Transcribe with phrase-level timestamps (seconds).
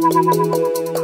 [0.00, 0.97] Ha ha.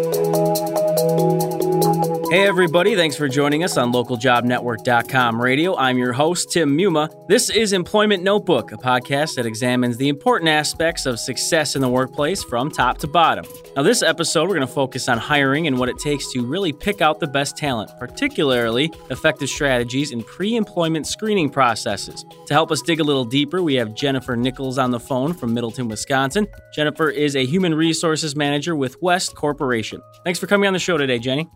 [2.34, 5.76] Hey, everybody, thanks for joining us on localjobnetwork.com radio.
[5.76, 7.08] I'm your host, Tim Muma.
[7.28, 11.88] This is Employment Notebook, a podcast that examines the important aspects of success in the
[11.88, 13.44] workplace from top to bottom.
[13.76, 16.72] Now, this episode, we're going to focus on hiring and what it takes to really
[16.72, 22.24] pick out the best talent, particularly effective strategies in pre employment screening processes.
[22.48, 25.54] To help us dig a little deeper, we have Jennifer Nichols on the phone from
[25.54, 26.48] Middleton, Wisconsin.
[26.74, 30.02] Jennifer is a human resources manager with West Corporation.
[30.24, 31.48] Thanks for coming on the show today, Jenny.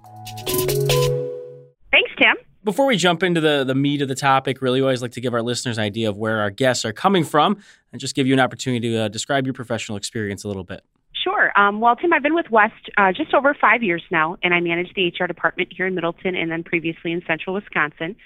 [1.91, 2.37] Thanks, Tim.
[2.65, 5.33] Before we jump into the, the meat of the topic, really always like to give
[5.33, 7.59] our listeners an idea of where our guests are coming from
[7.93, 10.83] and just give you an opportunity to uh, describe your professional experience a little bit.
[11.25, 11.51] Sure.
[11.59, 14.61] Um, well, Tim, I've been with West uh, just over five years now, and I
[14.61, 18.17] manage the HR department here in Middleton and then previously in central Wisconsin.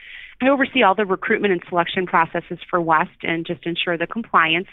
[0.40, 4.66] I oversee all the recruitment and selection processes for West and just ensure the compliance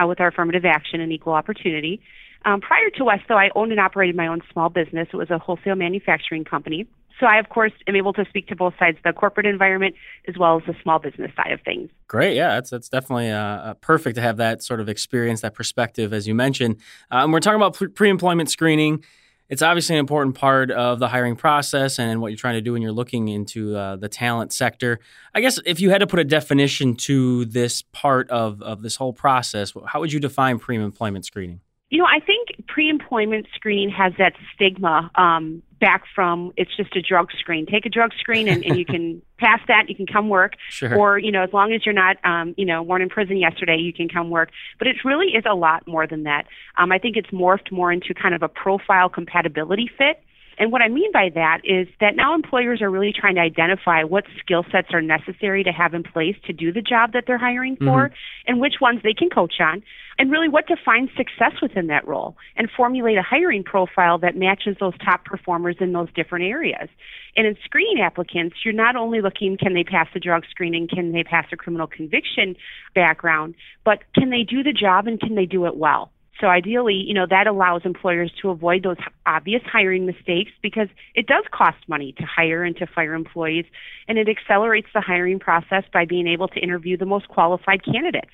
[0.00, 2.00] uh, with our affirmative action and equal opportunity.
[2.46, 5.08] Um, prior to West, though, I owned and operated my own small business.
[5.12, 6.86] It was a wholesale manufacturing company.
[7.18, 9.96] So I, of course, am able to speak to both sides, the corporate environment
[10.28, 11.90] as well as the small business side of things.
[12.06, 15.54] Great, yeah, that's that's definitely uh, uh perfect to have that sort of experience, that
[15.54, 16.76] perspective, as you mentioned.
[17.10, 19.02] Um, we're talking about pre-employment screening.
[19.48, 22.74] It's obviously an important part of the hiring process and what you're trying to do
[22.74, 24.98] when you're looking into uh, the talent sector.
[25.34, 28.96] I guess if you had to put a definition to this part of, of this
[28.96, 31.60] whole process, how would you define pre-employment screening?
[31.88, 37.02] You know, I think pre-employment screening has that stigma um, back from it's just a
[37.02, 37.64] drug screen.
[37.64, 39.88] Take a drug screen and, and you can pass that.
[39.88, 40.98] You can come work, sure.
[40.98, 43.76] or you know, as long as you're not, um, you know, weren't in prison yesterday,
[43.76, 44.50] you can come work.
[44.78, 46.46] But it really is a lot more than that.
[46.76, 50.22] Um, I think it's morphed more into kind of a profile compatibility fit.
[50.58, 54.04] And what I mean by that is that now employers are really trying to identify
[54.04, 57.38] what skill sets are necessary to have in place to do the job that they're
[57.38, 58.14] hiring for mm-hmm.
[58.46, 59.82] and which ones they can coach on
[60.18, 64.76] and really what defines success within that role and formulate a hiring profile that matches
[64.80, 66.88] those top performers in those different areas.
[67.36, 71.12] And in screening applicants, you're not only looking can they pass the drug screening, can
[71.12, 72.56] they pass a criminal conviction
[72.94, 73.54] background,
[73.84, 76.10] but can they do the job and can they do it well?
[76.40, 81.26] So ideally, you know, that allows employers to avoid those obvious hiring mistakes because it
[81.26, 83.64] does cost money to hire and to fire employees
[84.06, 88.30] and it accelerates the hiring process by being able to interview the most qualified candidates.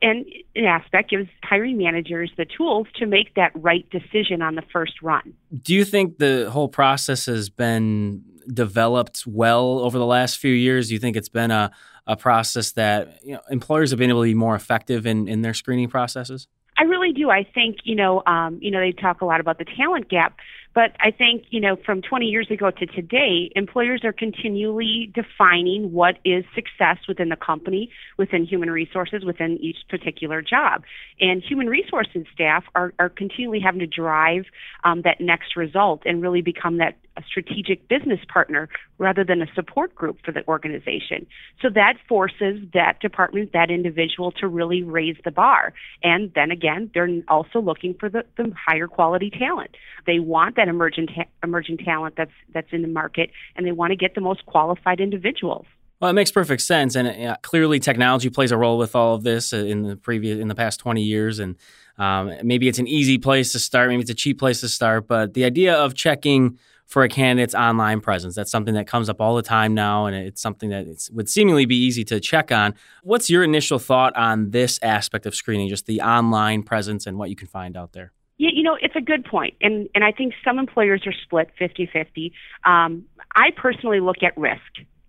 [0.00, 4.62] And an aspect gives hiring managers the tools to make that right decision on the
[4.72, 5.34] first run.
[5.62, 8.22] Do you think the whole process has been
[8.52, 10.88] developed well over the last few years?
[10.88, 11.72] Do you think it's been a,
[12.06, 15.42] a process that you know, employers have been able to be more effective in, in
[15.42, 16.46] their screening processes?
[16.78, 17.28] I really do.
[17.28, 20.36] I think you know, um, you know, they talk a lot about the talent gap,
[20.74, 25.92] but I think you know, from 20 years ago to today, employers are continually defining
[25.92, 30.84] what is success within the company, within human resources, within each particular job,
[31.20, 34.44] and human resources staff are are continually having to drive
[34.84, 38.68] um, that next result and really become that a strategic business partner
[38.98, 41.26] rather than a support group for the organization.
[41.60, 45.74] So that forces that department, that individual to really raise the bar.
[46.02, 49.72] And then again, they're also looking for the, the higher quality talent.
[50.06, 53.96] They want that emerging ta- talent that's that's in the market, and they want to
[53.96, 55.66] get the most qualified individuals.
[56.00, 59.24] Well, it makes perfect sense, and uh, clearly technology plays a role with all of
[59.24, 61.56] this uh, in the previous in the past twenty years, and
[61.98, 65.08] um, maybe it's an easy place to start, maybe it's a cheap place to start,
[65.08, 68.34] but the idea of checking for a candidate's online presence.
[68.34, 71.66] That's something that comes up all the time now, and it's something that would seemingly
[71.66, 72.74] be easy to check on.
[73.02, 77.28] What's your initial thought on this aspect of screening, just the online presence and what
[77.28, 78.12] you can find out there?
[78.38, 79.54] Yeah, you know, it's a good point.
[79.60, 82.32] And, and I think some employers are split 50 50.
[82.64, 83.04] Um,
[83.36, 84.62] I personally look at risk.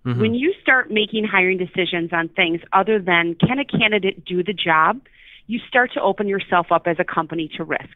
[0.06, 0.20] Mm-hmm.
[0.20, 4.54] When you start making hiring decisions on things other than can a candidate do the
[4.54, 5.02] job,
[5.48, 7.96] you start to open yourself up as a company to risk,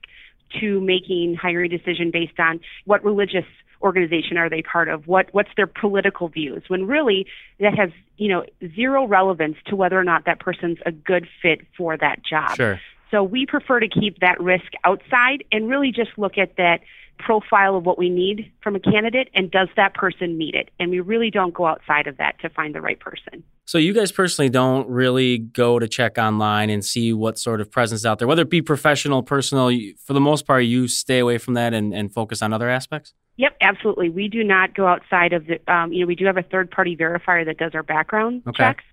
[0.61, 3.45] to making hiring decision based on what religious
[3.83, 5.07] organization are they part of?
[5.07, 6.63] What what's their political views?
[6.67, 7.27] When really
[7.59, 8.45] that has you know
[8.75, 12.55] zero relevance to whether or not that person's a good fit for that job.
[12.55, 12.79] Sure.
[13.11, 16.79] So we prefer to keep that risk outside and really just look at that
[17.19, 20.69] profile of what we need from a candidate and does that person meet it?
[20.79, 23.43] And we really don't go outside of that to find the right person.
[23.65, 27.71] So you guys personally don't really go to check online and see what sort of
[27.71, 29.71] presence out there, whether it be professional, personal.
[30.05, 33.13] For the most part, you stay away from that and, and focus on other aspects.
[33.37, 34.09] Yep, absolutely.
[34.09, 35.59] We do not go outside of the.
[35.73, 38.57] Um, you know, we do have a third party verifier that does our background okay.
[38.57, 38.83] checks,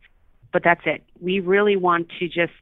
[0.52, 1.02] but that's it.
[1.20, 2.52] We really want to just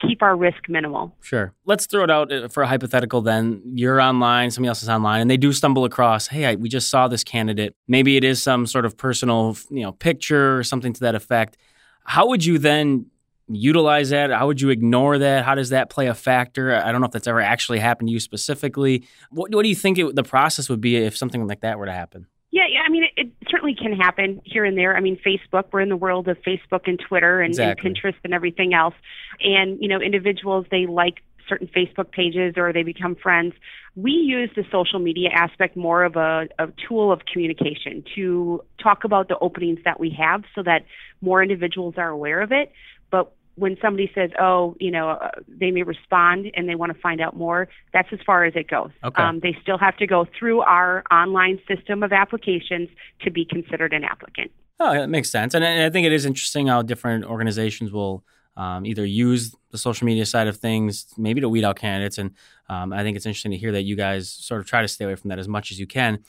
[0.00, 1.14] keep our risk minimal.
[1.20, 1.54] Sure.
[1.64, 3.62] Let's throw it out uh, for a hypothetical then.
[3.74, 6.88] You're online, somebody else is online, and they do stumble across, hey, I, we just
[6.88, 7.74] saw this candidate.
[7.88, 11.56] Maybe it is some sort of personal, you know, picture or something to that effect.
[12.04, 13.06] How would you then
[13.48, 14.30] utilize that?
[14.30, 15.44] How would you ignore that?
[15.44, 16.74] How does that play a factor?
[16.74, 19.04] I don't know if that's ever actually happened to you specifically.
[19.30, 21.86] What, what do you think it, the process would be if something like that were
[21.86, 22.26] to happen?
[22.50, 22.80] Yeah, yeah.
[22.86, 23.32] I mean, it, it,
[23.66, 24.96] certainly can happen here and there.
[24.96, 25.64] I mean, Facebook.
[25.72, 27.88] We're in the world of Facebook and Twitter and, exactly.
[27.88, 28.94] and Pinterest and everything else.
[29.40, 33.54] And you know, individuals they like certain Facebook pages or they become friends.
[33.94, 39.04] We use the social media aspect more of a, a tool of communication to talk
[39.04, 40.84] about the openings that we have so that
[41.20, 42.72] more individuals are aware of it.
[43.10, 46.98] But when somebody says, "Oh, you know," uh, they may respond and they want to
[47.00, 47.68] find out more.
[47.92, 48.90] That's as far as it goes.
[49.04, 49.22] Okay.
[49.22, 52.88] Um, they still have to go through our online system of applications
[53.22, 54.50] to be considered an applicant.
[54.78, 58.24] Oh, that makes sense, and I think it is interesting how different organizations will
[58.56, 62.18] um, either use the social media side of things, maybe to weed out candidates.
[62.18, 62.32] And
[62.68, 65.04] um, I think it's interesting to hear that you guys sort of try to stay
[65.04, 66.20] away from that as much as you can.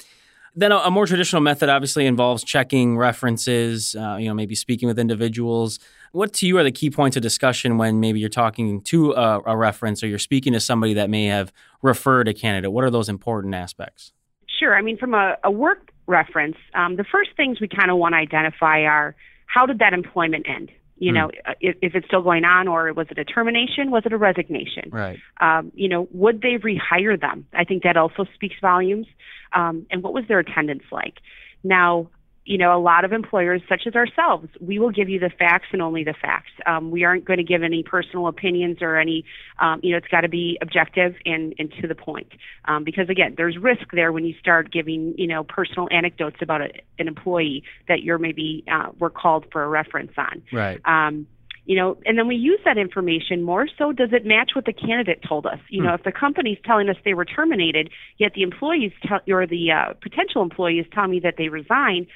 [0.57, 4.88] Then a, a more traditional method obviously involves checking references, uh, you know, maybe speaking
[4.88, 5.77] with individuals.
[6.13, 9.39] What to you are the key points of discussion when maybe you're talking to a,
[9.45, 12.71] a reference or you're speaking to somebody that may have referred a candidate?
[12.71, 14.13] What are those important aspects?
[14.59, 14.75] Sure.
[14.75, 18.13] I mean, from a, a work reference, um, the first things we kind of want
[18.13, 19.15] to identify are
[19.45, 20.71] how did that employment end?
[20.99, 21.15] You mm.
[21.15, 23.91] know, uh, if, if, it's still going on, or was it a termination?
[23.91, 24.89] Was it a resignation?
[24.91, 25.19] Right.
[25.39, 27.45] Um, you know, would they rehire them?
[27.53, 29.07] I think that also speaks volumes.
[29.53, 31.15] Um, and what was their attendance like?
[31.63, 32.09] Now,
[32.47, 35.67] you know, a lot of employers, such as ourselves, we will give you the facts
[35.73, 36.51] and only the facts.
[36.65, 39.25] Um, we aren't going to give any personal opinions or any,
[39.59, 42.31] um, you know, it's got to be objective and, and to the point.
[42.63, 46.61] Um, because again, there's risk there when you start giving, you know, personal anecdotes about
[46.61, 50.41] a, an employee that you're maybe uh, were called for a reference on.
[50.53, 50.79] Right.
[50.85, 51.27] Um,
[51.65, 54.71] you know, and then we use that information more so does it match what the
[54.71, 55.59] candidate told us?
[55.67, 55.88] You hmm.
[55.88, 59.71] know, if the company's telling us they were terminated, yet the employees tell, or the
[59.71, 62.07] uh, potential employee is telling me that they resigned,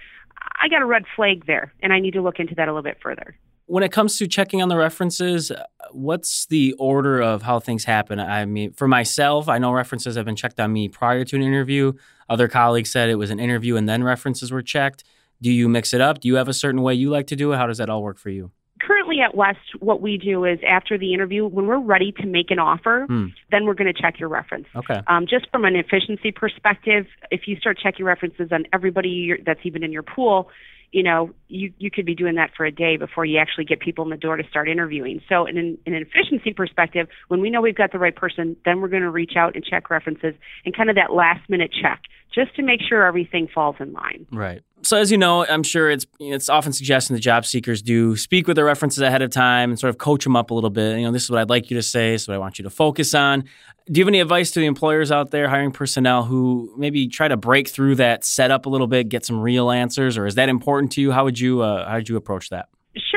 [0.62, 2.84] I got a red flag there, and I need to look into that a little
[2.84, 3.36] bit further.
[3.66, 7.86] When it comes to checking on the references, uh, what's the order of how things
[7.86, 8.20] happen?
[8.20, 11.42] I mean, for myself, I know references have been checked on me prior to an
[11.42, 11.94] interview.
[12.28, 15.04] Other colleagues said it was an interview and then references were checked.
[15.42, 16.20] Do you mix it up?
[16.20, 17.58] Do you have a certain way you like to do it?
[17.58, 18.52] How does that all work for you?
[18.86, 22.52] Currently at West, what we do is after the interview, when we're ready to make
[22.52, 23.28] an offer, hmm.
[23.52, 24.68] then we're going to check your reference.
[24.76, 25.02] Okay.
[25.08, 29.84] Um, just from an efficiency perspective, if you start checking references on everybody that's even
[29.84, 30.50] in your pool,
[30.92, 33.80] you know, you, you could be doing that for a day before you actually get
[33.80, 35.22] people in the door to start interviewing.
[35.30, 38.58] So, in an, in an efficiency perspective, when we know we've got the right person,
[38.66, 40.34] then we're going to reach out and check references
[40.66, 42.02] and kind of that last minute check
[42.34, 44.26] just to make sure everything falls in line.
[44.32, 48.16] Right so as you know, I'm sure it's it's often suggested that job seekers do
[48.16, 50.70] speak with their references ahead of time and sort of coach them up a little
[50.70, 50.98] bit.
[50.98, 52.60] You know, this is what I'd like you to say, this is what I want
[52.60, 53.46] you to focus on.
[53.88, 57.28] Do you have any advice to the employers out there hiring personnel who maybe try
[57.28, 60.50] to break through that setup a little bit, get some real answers, or is that
[60.50, 61.12] important to you?
[61.12, 62.70] How would you uh, how would you approach that?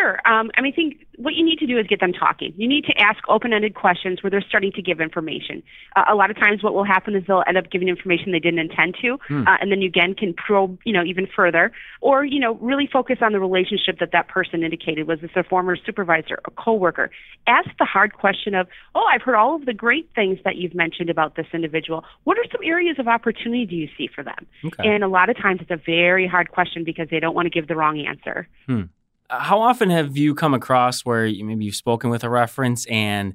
[0.05, 0.21] Sure.
[0.27, 2.53] Um, I mean, I think what you need to do is get them talking.
[2.56, 5.62] You need to ask open-ended questions where they're starting to give information.
[5.97, 8.39] Uh, a lot of times, what will happen is they'll end up giving information they
[8.39, 9.47] didn't intend to, hmm.
[9.47, 11.73] uh, and then you again can probe, you know, even further,
[12.03, 15.06] or you know, really focus on the relationship that that person indicated.
[15.06, 17.11] Was this a former supervisor, a coworker?
[17.47, 20.75] Ask the hard question of, oh, I've heard all of the great things that you've
[20.75, 22.05] mentioned about this individual.
[22.25, 24.47] What are some areas of opportunity do you see for them?
[24.67, 24.87] Okay.
[24.87, 27.50] And a lot of times, it's a very hard question because they don't want to
[27.50, 28.49] give the wrong answer.
[28.67, 28.83] Hmm
[29.31, 33.35] how often have you come across where you, maybe you've spoken with a reference and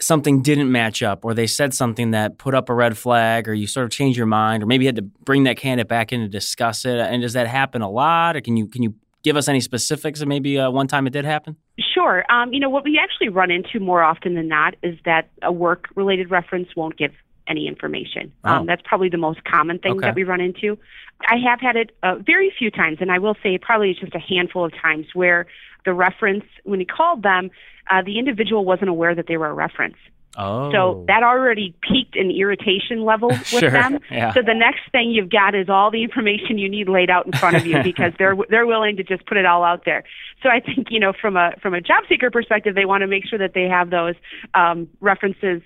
[0.00, 3.54] something didn't match up or they said something that put up a red flag or
[3.54, 6.12] you sort of change your mind or maybe you had to bring that candidate back
[6.12, 6.98] in to discuss it?
[6.98, 10.20] And does that happen a lot or can you can you give us any specifics
[10.20, 11.56] of maybe uh, one time it did happen?
[11.94, 12.24] Sure.
[12.30, 15.52] Um, you know what we actually run into more often than not is that a
[15.52, 17.12] work related reference won't give
[17.48, 18.32] any information.
[18.44, 18.50] Oh.
[18.50, 20.06] Um, that's probably the most common thing okay.
[20.06, 20.78] that we run into.
[21.26, 24.18] I have had it uh, very few times, and I will say probably just a
[24.18, 25.46] handful of times where
[25.84, 27.50] the reference, when he called them,
[27.90, 29.96] uh, the individual wasn't aware that they were a reference.
[30.36, 30.72] Oh.
[30.72, 33.70] So that already piqued an irritation level with sure.
[33.70, 34.00] them.
[34.10, 34.32] Yeah.
[34.32, 37.32] So the next thing you've got is all the information you need laid out in
[37.32, 40.02] front of you because they're they're willing to just put it all out there.
[40.42, 43.06] So I think you know from a from a job seeker perspective, they want to
[43.06, 44.14] make sure that they have those
[44.54, 45.62] um, references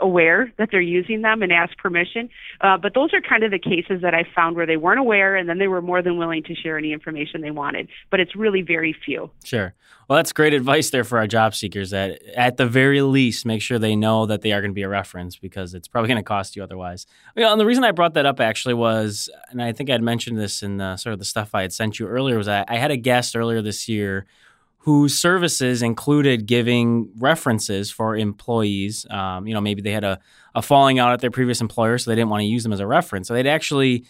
[0.00, 2.28] aware that they're using them and ask permission.
[2.60, 5.34] Uh, but those are kind of the cases that I found where they weren't aware
[5.36, 7.88] and then they were more than willing to share any information they wanted.
[8.10, 9.30] But it's really very few.
[9.44, 9.74] Sure.
[10.08, 13.60] Well, that's great advice there for our job seekers that at the very least make
[13.60, 16.18] sure they know that they are going to be a reference because it's probably going
[16.18, 17.06] to cost you otherwise.
[17.34, 20.02] You know, and the reason I brought that up actually was, and I think I'd
[20.02, 22.64] mentioned this in the, sort of the stuff I had sent you earlier, was I,
[22.68, 24.26] I had a guest earlier this year
[24.86, 29.04] whose services included giving references for employees.
[29.10, 30.20] Um, you know, maybe they had a,
[30.54, 32.78] a falling out at their previous employer, so they didn't want to use them as
[32.78, 33.26] a reference.
[33.26, 34.04] So they'd actually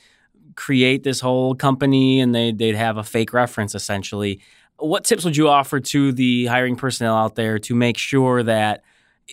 [0.54, 4.38] create this whole company and they, they'd have a fake reference essentially.
[4.78, 8.82] What tips would you offer to the hiring personnel out there to make sure that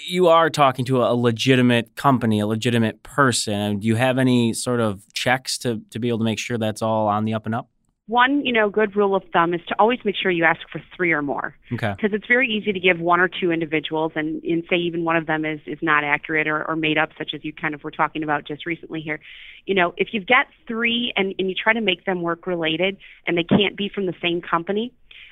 [0.07, 3.79] you are talking to a legitimate company, a legitimate person?
[3.79, 6.81] Do you have any sort of checks to, to be able to make sure that's
[6.81, 7.67] all on the up and up?
[8.07, 10.81] One, you know, good rule of thumb is to always make sure you ask for
[10.95, 11.55] three or more.
[11.72, 11.93] Okay.
[11.95, 15.15] Because it's very easy to give one or two individuals and, and say even one
[15.15, 17.81] of them is, is not accurate or, or made up, such as you kind of
[17.81, 19.22] were talking about just recently here.
[19.65, 22.98] You know, if you've got three and, and you try to make them work related
[23.25, 24.91] and they can't be from the same company,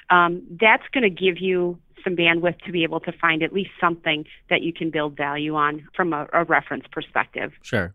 [0.09, 3.71] um, that's going to give you some bandwidth to be able to find at least
[3.81, 7.51] something that you can build value on from a, a reference perspective.
[7.63, 7.93] Sure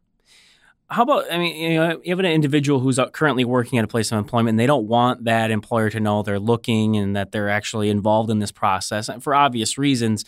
[0.88, 3.84] how about I mean, you know, you have an individual who's uh, currently working at
[3.84, 7.16] a place of employment, and they don't want that employer to know they're looking and
[7.16, 10.24] that they're actually involved in this process for obvious reasons.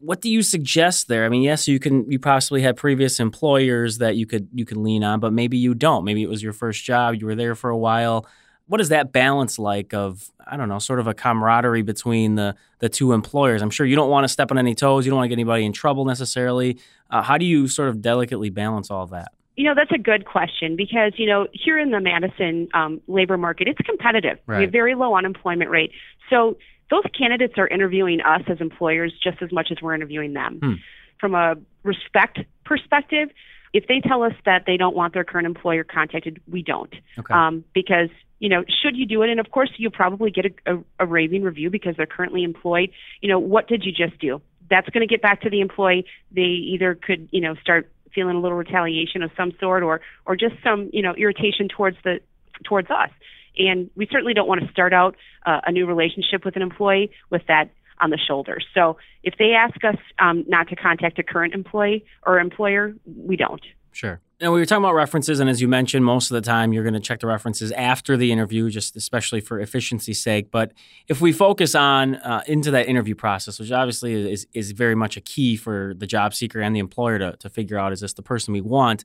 [0.00, 1.24] What do you suggest there?
[1.24, 2.10] I mean, yes, you can.
[2.10, 5.74] You possibly had previous employers that you could you can lean on, but maybe you
[5.74, 6.04] don't.
[6.04, 7.14] Maybe it was your first job.
[7.14, 8.26] You were there for a while.
[8.66, 9.94] What is that balance like?
[9.94, 13.62] Of I don't know, sort of a camaraderie between the the two employers.
[13.62, 15.06] I'm sure you don't want to step on any toes.
[15.06, 16.80] You don't want to get anybody in trouble necessarily.
[17.08, 19.28] Uh, how do you sort of delicately balance all of that?
[19.56, 23.36] You know, that's a good question because, you know, here in the Madison um, labor
[23.36, 24.38] market, it's competitive.
[24.46, 24.58] Right.
[24.58, 25.92] We have very low unemployment rate.
[26.28, 26.56] So
[26.90, 30.58] those candidates are interviewing us as employers just as much as we're interviewing them.
[30.62, 30.72] Hmm.
[31.20, 33.28] From a respect perspective,
[33.72, 36.94] if they tell us that they don't want their current employer contacted, we don't.
[37.18, 37.32] Okay.
[37.32, 38.08] Um, because,
[38.38, 39.30] you know, should you do it?
[39.30, 42.90] And of course, you probably get a, a, a raving review because they're currently employed.
[43.20, 44.42] You know, what did you just do?
[44.68, 46.06] That's going to get back to the employee.
[46.30, 50.36] They either could, you know, start feeling a little retaliation of some sort or or
[50.36, 52.20] just some you know irritation towards the
[52.64, 53.10] towards us.
[53.56, 55.16] And we certainly don't want to start out
[55.46, 58.58] uh, a new relationship with an employee with that on the shoulder.
[58.74, 63.36] So if they ask us um, not to contact a current employee or employer we
[63.36, 63.62] don't.
[63.92, 64.20] Sure.
[64.44, 66.82] Now we were talking about references, and as you mentioned, most of the time you're
[66.82, 70.50] going to check the references after the interview, just especially for efficiency's sake.
[70.50, 70.72] But
[71.08, 75.16] if we focus on uh, into that interview process, which obviously is is very much
[75.16, 78.12] a key for the job seeker and the employer to to figure out is this
[78.12, 79.02] the person we want.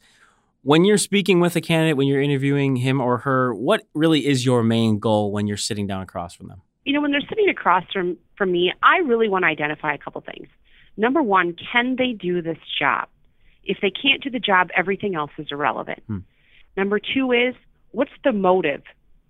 [0.63, 4.45] When you're speaking with a candidate, when you're interviewing him or her, what really is
[4.45, 6.63] your main goal when you're sitting down across from them?
[6.83, 9.99] You know, when they're sitting across from from me, I really want to identify a
[9.99, 10.49] couple things.
[10.97, 13.07] Number one, can they do this job?
[13.63, 16.03] If they can't do the job, everything else is irrelevant.
[16.07, 16.19] Hmm.
[16.77, 17.55] Number two is
[17.91, 18.83] what's the motive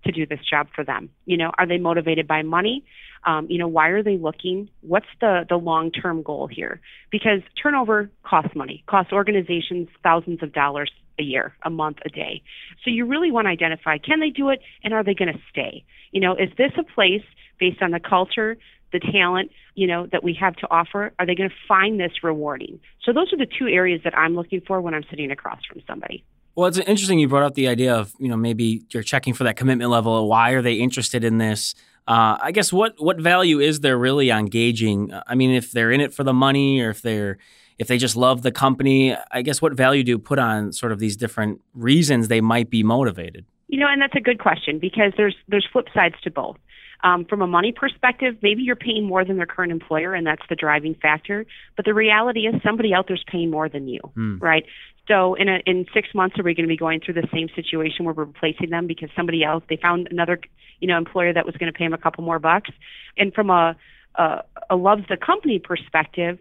[0.04, 1.10] to do this job for them?
[1.26, 2.84] You know, are they motivated by money?
[3.24, 4.70] Um, you know, why are they looking?
[4.80, 6.80] What's the the long term goal here?
[7.10, 12.42] Because turnover costs money, costs organizations thousands of dollars a year, a month, a day.
[12.82, 15.38] So you really want to identify can they do it and are they going to
[15.50, 15.84] stay?
[16.12, 17.22] You know, is this a place
[17.58, 18.56] based on the culture,
[18.92, 21.12] the talent, you know, that we have to offer?
[21.18, 22.80] Are they going to find this rewarding?
[23.04, 25.82] So those are the two areas that I'm looking for when I'm sitting across from
[25.86, 26.24] somebody.
[26.56, 29.44] Well, it's interesting you brought up the idea of you know maybe you're checking for
[29.44, 30.28] that commitment level.
[30.28, 31.74] Why are they interested in this?
[32.08, 35.12] Uh, I guess what what value is there really on gauging?
[35.26, 37.38] I mean, if they're in it for the money, or if they're
[37.78, 40.92] if they just love the company, I guess what value do you put on sort
[40.92, 43.46] of these different reasons they might be motivated?
[43.70, 46.56] You know, and that's a good question because there's there's flip sides to both.
[47.02, 50.42] Um, from a money perspective, maybe you're paying more than their current employer, and that's
[50.50, 51.46] the driving factor.
[51.76, 54.38] But the reality is, somebody out there's paying more than you, Hmm.
[54.38, 54.66] right?
[55.06, 57.48] So, in a, in six months, are we going to be going through the same
[57.54, 60.40] situation where we're replacing them because somebody else they found another,
[60.80, 62.70] you know, employer that was going to pay them a couple more bucks?
[63.16, 63.76] And from a
[64.16, 66.40] a, a loves the company perspective,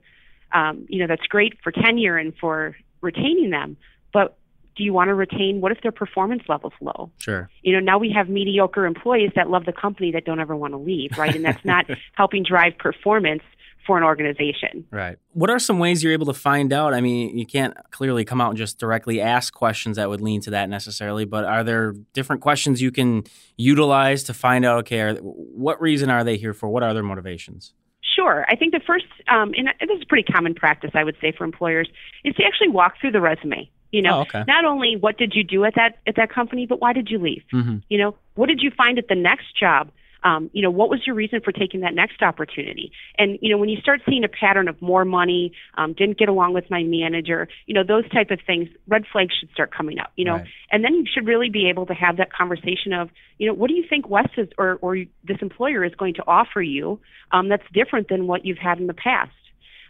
[0.51, 3.77] um, you know, that's great for tenure and for retaining them.
[4.11, 4.35] But
[4.79, 5.59] do you want to retain?
[5.59, 7.11] What if their performance level's low?
[7.19, 7.49] Sure.
[7.61, 10.73] you know now we have mediocre employees that love the company that don't ever want
[10.73, 13.43] to leave right and that's not helping drive performance
[13.85, 15.17] for an organization Right.
[15.33, 16.93] What are some ways you're able to find out?
[16.93, 20.41] I mean, you can't clearly come out and just directly ask questions that would lean
[20.41, 23.23] to that necessarily, but are there different questions you can
[23.57, 26.69] utilize to find out, okay, are, what reason are they here for?
[26.69, 27.73] What are their motivations?
[28.15, 31.31] sure i think the first um, and this is pretty common practice i would say
[31.37, 31.87] for employers
[32.23, 34.43] is to actually walk through the resume you know Oh, okay.
[34.47, 37.19] not only what did you do at that at that company but why did you
[37.19, 37.77] leave Mm-hmm.
[37.89, 39.91] you know what did you find at the next job
[40.21, 43.57] um, you know what was your reason for taking that next opportunity and you know
[43.57, 46.83] when you start seeing a pattern of more money um, didn't get along with my
[46.83, 50.35] manager you know those type of things red flags should start coming up you know
[50.35, 50.47] Right.
[50.71, 53.69] and then you should really be able to have that conversation of you know what
[53.69, 56.99] do you think west is or, or this employer is going to offer you
[57.31, 59.31] um, that's different than what you've had in the past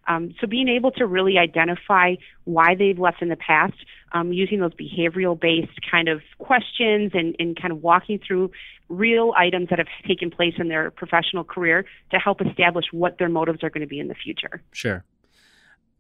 [0.10, 3.76] um, so being able to really identify why they've left in the past,
[4.12, 8.52] um, using those behavioral based kind of questions and, and kind of walking through
[8.90, 13.30] real items that have taken place in their professional career to help establish what their
[13.30, 14.62] motives are going to be in the future.
[14.72, 15.06] Sure.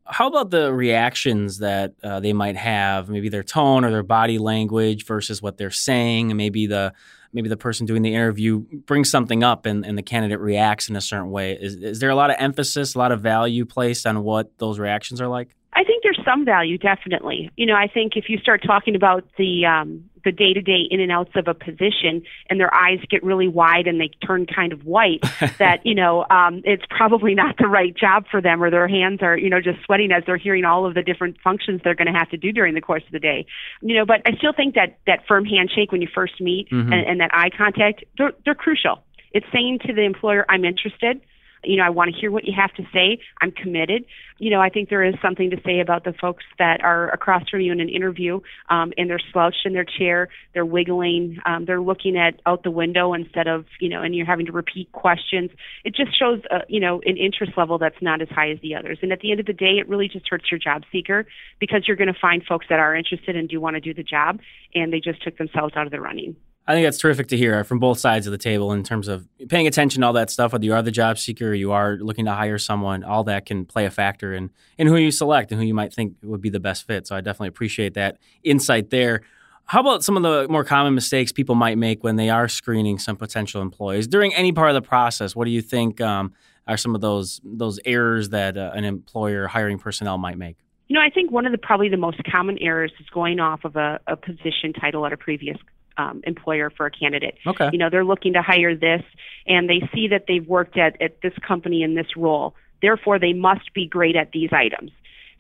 [0.05, 4.39] How about the reactions that uh, they might have, maybe their tone or their body
[4.39, 6.93] language versus what they're saying, and maybe the
[7.33, 10.95] maybe the person doing the interview brings something up and, and the candidate reacts in
[10.95, 11.57] a certain way.
[11.59, 14.79] Is, is there a lot of emphasis, a lot of value placed on what those
[14.79, 15.55] reactions are like?
[15.73, 17.51] I think there's some value, definitely.
[17.55, 20.87] You know, I think if you start talking about the um, the day to day
[20.89, 24.45] in and outs of a position, and their eyes get really wide and they turn
[24.45, 25.21] kind of white,
[25.59, 29.19] that you know um, it's probably not the right job for them, or their hands
[29.21, 32.11] are you know just sweating as they're hearing all of the different functions they're going
[32.11, 33.45] to have to do during the course of the day.
[33.81, 36.91] You know, but I still think that that firm handshake when you first meet mm-hmm.
[36.91, 39.03] and, and that eye contact, they're, they're crucial.
[39.31, 41.21] It's saying to the employer, "I'm interested."
[41.63, 43.19] You know, I want to hear what you have to say.
[43.41, 44.05] I'm committed.
[44.37, 47.47] You know, I think there is something to say about the folks that are across
[47.49, 48.39] from you in an interview,
[48.69, 52.71] um, and they're slouched in their chair, they're wiggling, um, they're looking at out the
[52.71, 55.51] window instead of, you know, and you're having to repeat questions.
[55.83, 58.75] It just shows, uh, you know, an interest level that's not as high as the
[58.75, 58.99] others.
[59.01, 61.25] And at the end of the day, it really just hurts your job seeker
[61.59, 64.03] because you're going to find folks that are interested and do want to do the
[64.03, 64.39] job,
[64.73, 66.35] and they just took themselves out of the running.
[66.69, 69.27] I think that's terrific to hear from both sides of the table in terms of
[69.49, 70.53] paying attention to all that stuff.
[70.53, 73.47] Whether you are the job seeker or you are looking to hire someone, all that
[73.47, 76.41] can play a factor in, in who you select and who you might think would
[76.41, 77.07] be the best fit.
[77.07, 79.21] So I definitely appreciate that insight there.
[79.65, 82.99] How about some of the more common mistakes people might make when they are screening
[82.99, 85.35] some potential employees during any part of the process?
[85.35, 86.33] What do you think um,
[86.67, 90.57] are some of those those errors that uh, an employer hiring personnel might make?
[90.87, 93.65] You know, I think one of the probably the most common errors is going off
[93.65, 95.57] of a, a position title at a previous
[95.99, 97.35] um, employer for a candidate.
[97.45, 97.69] Okay.
[97.73, 99.03] You know, they're looking to hire this,
[99.45, 102.55] and they see that they've worked at, at this company in this role.
[102.81, 104.91] Therefore, they must be great at these items.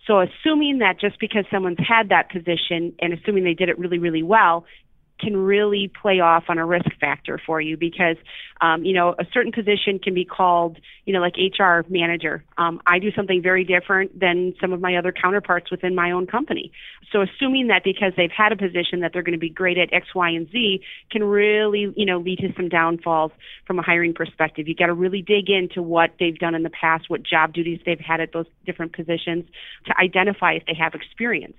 [0.05, 3.99] So, assuming that just because someone's had that position and assuming they did it really,
[3.99, 4.65] really well,
[5.19, 8.15] can really play off on a risk factor for you because,
[8.61, 12.43] um, you know, a certain position can be called, you know, like HR manager.
[12.57, 16.27] Um, I do something very different than some of my other counterparts within my own
[16.27, 16.71] company.
[17.11, 19.91] So assuming that because they've had a position that they're going to be great at
[19.91, 23.31] X, Y, and Z can really, you know, lead to some downfalls
[23.65, 24.67] from a hiring perspective.
[24.67, 27.79] You got to really dig into what they've done in the past, what job duties
[27.85, 29.45] they've had at those different positions
[29.85, 31.55] to identify if they have experience.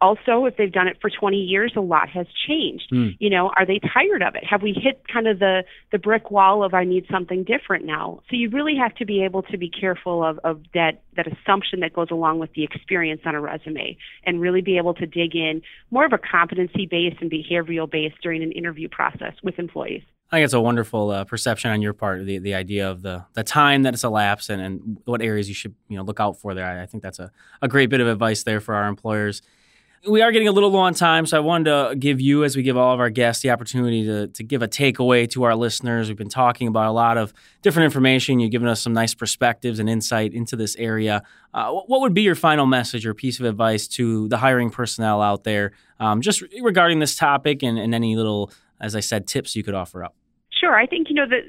[0.00, 2.90] Also, if they've done it for 20 years, a lot has changed.
[2.92, 3.16] Mm.
[3.18, 4.44] You know, are they tired of it?
[4.44, 8.20] Have we hit kind of the the brick wall of I need something different now?
[8.30, 11.80] So you really have to be able to be careful of, of that that assumption
[11.80, 15.34] that goes along with the experience on a resume and really be able to dig
[15.34, 20.02] in more of a competency based and behavioral based during an interview process with employees.
[20.30, 23.24] I think it's a wonderful uh, perception on your part, the the idea of the
[23.34, 26.40] the time that it's elapsed and, and what areas you should you know look out
[26.40, 26.66] for there.
[26.66, 27.30] I, I think that's a,
[27.62, 29.42] a great bit of advice there for our employers
[30.06, 32.56] we are getting a little low on time, so I wanted to give you, as
[32.56, 35.54] we give all of our guests, the opportunity to, to give a takeaway to our
[35.54, 36.08] listeners.
[36.08, 38.38] We've been talking about a lot of different information.
[38.38, 41.22] You've given us some nice perspectives and insight into this area.
[41.52, 45.22] Uh, what would be your final message or piece of advice to the hiring personnel
[45.22, 49.56] out there, um, just regarding this topic and, and any little, as I said, tips
[49.56, 50.14] you could offer up?
[50.50, 50.76] Sure.
[50.76, 51.42] I think, you know, that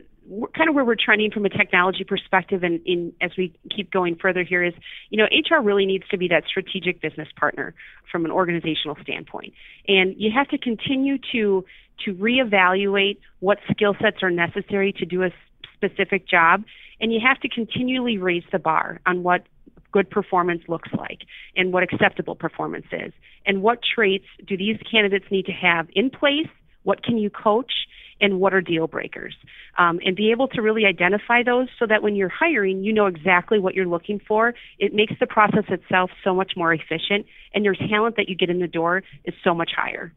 [0.55, 4.15] kind of where we're trending from a technology perspective and in as we keep going
[4.15, 4.73] further here is
[5.09, 7.73] you know HR really needs to be that strategic business partner
[8.11, 9.53] from an organizational standpoint.
[9.87, 11.65] And you have to continue to
[12.05, 15.29] to reevaluate what skill sets are necessary to do a
[15.75, 16.63] specific job
[16.99, 19.43] and you have to continually raise the bar on what
[19.91, 21.21] good performance looks like
[21.55, 23.13] and what acceptable performance is.
[23.45, 26.49] And what traits do these candidates need to have in place?
[26.83, 27.71] What can you coach
[28.21, 29.35] and what are deal breakers.
[29.77, 33.07] Um, and be able to really identify those so that when you're hiring you know
[33.07, 34.53] exactly what you're looking for.
[34.79, 38.49] It makes the process itself so much more efficient and your talent that you get
[38.49, 40.13] in the door is so much higher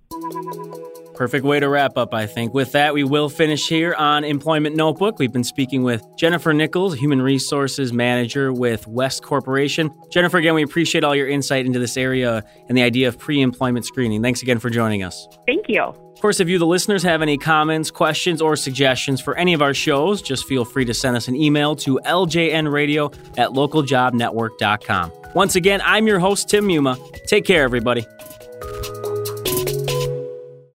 [1.18, 4.76] perfect way to wrap up i think with that we will finish here on employment
[4.76, 10.54] notebook we've been speaking with jennifer nichols human resources manager with west corporation jennifer again
[10.54, 14.42] we appreciate all your insight into this area and the idea of pre-employment screening thanks
[14.42, 17.92] again for joining us thank you of course, if you, the listeners, have any comments,
[17.92, 21.36] questions, or suggestions for any of our shows, just feel free to send us an
[21.36, 25.12] email to ljnradio at localjobnetwork.com.
[25.36, 26.98] Once again, I'm your host, Tim Muma.
[27.28, 28.04] Take care, everybody.